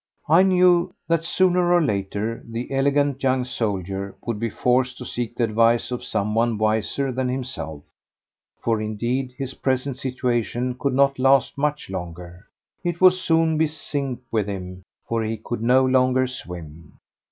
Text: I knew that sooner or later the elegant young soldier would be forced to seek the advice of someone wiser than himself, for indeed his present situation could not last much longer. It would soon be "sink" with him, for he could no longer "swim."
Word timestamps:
I 0.27 0.41
knew 0.41 0.95
that 1.07 1.23
sooner 1.23 1.71
or 1.71 1.79
later 1.79 2.41
the 2.49 2.71
elegant 2.71 3.21
young 3.21 3.43
soldier 3.45 4.15
would 4.25 4.39
be 4.39 4.49
forced 4.49 4.97
to 4.97 5.05
seek 5.05 5.35
the 5.35 5.43
advice 5.43 5.91
of 5.91 6.03
someone 6.03 6.57
wiser 6.57 7.11
than 7.11 7.29
himself, 7.29 7.83
for 8.63 8.81
indeed 8.81 9.31
his 9.37 9.53
present 9.53 9.97
situation 9.97 10.75
could 10.79 10.93
not 10.95 11.19
last 11.19 11.55
much 11.55 11.87
longer. 11.87 12.47
It 12.83 12.99
would 12.99 13.13
soon 13.13 13.59
be 13.59 13.67
"sink" 13.67 14.21
with 14.31 14.47
him, 14.47 14.81
for 15.07 15.21
he 15.21 15.37
could 15.37 15.61
no 15.61 15.85
longer 15.85 16.25
"swim." 16.25 16.93